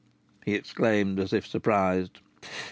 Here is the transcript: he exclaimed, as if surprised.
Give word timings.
he 0.45 0.55
exclaimed, 0.55 1.19
as 1.19 1.31
if 1.31 1.45
surprised. 1.45 2.17